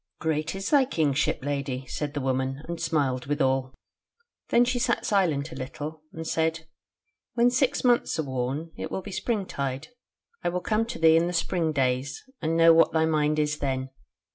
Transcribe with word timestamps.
"'Great 0.19 0.55
is 0.55 0.71
thy 0.71 0.83
Kingship, 0.83 1.45
Lady,' 1.45 1.85
said 1.85 2.15
the 2.15 2.19
woman, 2.21 2.63
and 2.67 2.81
smiled 2.81 3.27
withal. 3.27 3.71
Then 4.49 4.65
she 4.65 4.79
sat 4.79 5.05
silent 5.05 5.51
a 5.51 5.55
little, 5.55 6.01
and 6.11 6.25
said: 6.25 6.61
'When 7.35 7.51
six 7.51 7.83
months 7.83 8.17
are 8.17 8.23
worn, 8.23 8.71
it 8.75 8.89
will 8.89 9.03
be 9.03 9.11
springtide; 9.11 9.89
I 10.43 10.49
will 10.49 10.59
come 10.61 10.87
to 10.87 10.97
thee 10.97 11.17
in 11.17 11.27
the 11.27 11.33
spring 11.33 11.71
days, 11.71 12.23
and 12.41 12.57
know 12.57 12.73
what 12.73 12.93
thy 12.93 13.05
mind 13.05 13.37
is 13.37 13.59
then. 13.59 13.91